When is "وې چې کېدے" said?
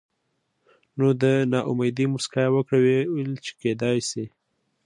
2.83-3.93